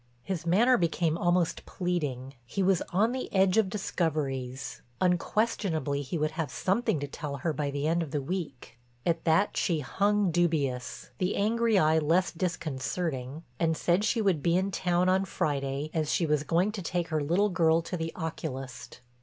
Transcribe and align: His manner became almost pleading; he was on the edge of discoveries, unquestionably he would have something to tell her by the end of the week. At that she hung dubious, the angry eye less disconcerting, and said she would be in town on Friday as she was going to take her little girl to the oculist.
His 0.23 0.47
manner 0.47 0.79
became 0.79 1.15
almost 1.15 1.63
pleading; 1.67 2.33
he 2.47 2.63
was 2.63 2.81
on 2.91 3.11
the 3.11 3.31
edge 3.31 3.59
of 3.59 3.69
discoveries, 3.69 4.81
unquestionably 4.99 6.01
he 6.01 6.17
would 6.17 6.31
have 6.31 6.49
something 6.49 6.99
to 7.01 7.07
tell 7.07 7.37
her 7.37 7.53
by 7.53 7.69
the 7.69 7.85
end 7.87 8.01
of 8.01 8.09
the 8.09 8.19
week. 8.19 8.79
At 9.05 9.25
that 9.25 9.55
she 9.55 9.81
hung 9.81 10.31
dubious, 10.31 11.11
the 11.19 11.35
angry 11.35 11.77
eye 11.77 11.99
less 11.99 12.31
disconcerting, 12.31 13.43
and 13.59 13.77
said 13.77 14.03
she 14.03 14.23
would 14.23 14.41
be 14.41 14.57
in 14.57 14.71
town 14.71 15.07
on 15.07 15.23
Friday 15.23 15.91
as 15.93 16.11
she 16.11 16.25
was 16.25 16.41
going 16.41 16.71
to 16.71 16.81
take 16.81 17.09
her 17.09 17.21
little 17.21 17.49
girl 17.49 17.83
to 17.83 17.95
the 17.95 18.11
oculist. 18.15 19.01